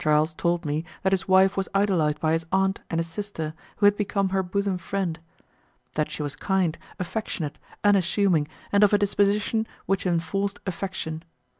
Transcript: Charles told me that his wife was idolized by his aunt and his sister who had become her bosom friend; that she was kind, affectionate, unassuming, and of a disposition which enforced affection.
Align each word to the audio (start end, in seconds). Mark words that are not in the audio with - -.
Charles 0.00 0.34
told 0.34 0.64
me 0.64 0.84
that 1.04 1.12
his 1.12 1.28
wife 1.28 1.56
was 1.56 1.68
idolized 1.76 2.18
by 2.18 2.32
his 2.32 2.44
aunt 2.50 2.80
and 2.90 2.98
his 2.98 3.06
sister 3.06 3.54
who 3.76 3.86
had 3.86 3.96
become 3.96 4.30
her 4.30 4.42
bosom 4.42 4.78
friend; 4.78 5.20
that 5.94 6.10
she 6.10 6.24
was 6.24 6.34
kind, 6.34 6.76
affectionate, 6.98 7.56
unassuming, 7.84 8.48
and 8.72 8.82
of 8.82 8.92
a 8.92 8.98
disposition 8.98 9.68
which 9.86 10.06
enforced 10.06 10.58
affection. 10.66 11.22